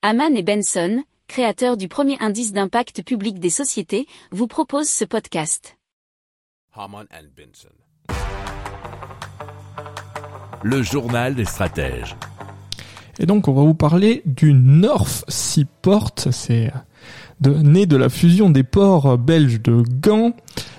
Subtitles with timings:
[0.00, 5.76] Haman et Benson, créateurs du premier indice d'impact public des sociétés, vous proposent ce podcast.
[6.72, 7.74] Haman and Benson.
[10.62, 12.14] Le journal des stratèges.
[13.18, 16.70] Et donc on va vous parler du North Seaport, c'est
[17.40, 20.32] de, né de la fusion des ports belges de Gand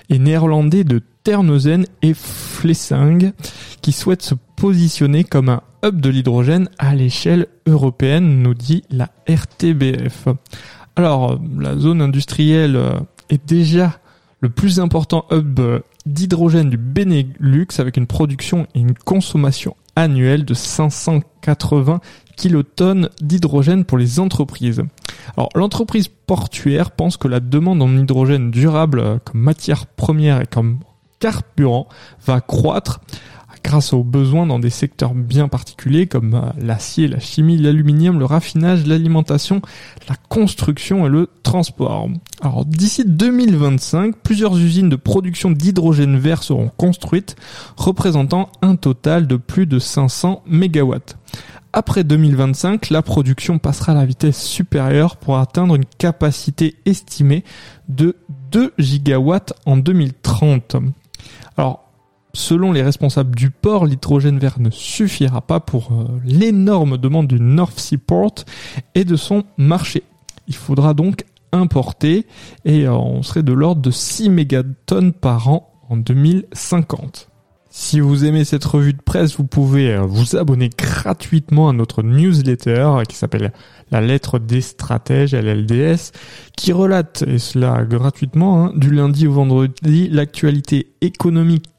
[0.07, 3.33] et néerlandais de Terneuzen et Flessingue,
[3.81, 9.09] qui souhaitent se positionner comme un hub de l'hydrogène à l'échelle européenne, nous dit la
[9.27, 10.27] RTBF.
[10.95, 12.99] Alors, la zone industrielle euh,
[13.29, 13.99] est déjà
[14.41, 15.59] le plus important hub
[16.05, 21.99] d'hydrogène du Benelux avec une production et une consommation annuelle de 580
[22.35, 24.81] kilotonnes d'hydrogène pour les entreprises.
[25.35, 30.47] Alors l'entreprise portuaire pense que la demande en hydrogène durable euh, comme matière première et
[30.47, 30.79] comme
[31.19, 31.87] carburant
[32.25, 33.01] va croître
[33.63, 38.25] grâce aux besoins dans des secteurs bien particuliers comme euh, l'acier, la chimie, l'aluminium, le
[38.25, 39.61] raffinage, l'alimentation,
[40.07, 42.09] la construction et le transport.
[42.41, 47.35] Alors d'ici 2025, plusieurs usines de production d'hydrogène vert seront construites,
[47.77, 51.17] représentant un total de plus de 500 mégawatts.
[51.71, 57.43] Après 2025, la production passera à la vitesse supérieure pour atteindre une capacité estimée
[57.89, 58.15] de
[58.51, 60.77] 2 gigawatts en 2030.
[61.57, 61.88] Alors,
[62.33, 67.39] Selon les responsables du port, l'hydrogène vert ne suffira pas pour euh, l'énorme demande du
[67.39, 68.35] North Seaport
[68.93, 70.03] et de son marché.
[70.47, 72.27] Il faudra donc importer
[72.65, 77.29] et euh, on serait de l'ordre de 6 mégatonnes par an en 2050.
[77.71, 82.01] Si vous aimez cette revue de presse, vous pouvez euh, vous abonner gratuitement à notre
[82.01, 83.53] newsletter qui s'appelle
[83.91, 86.11] La lettre des stratèges, LLDS,
[86.57, 91.65] qui relate, et cela gratuitement, hein, du lundi au vendredi, l'actualité économique,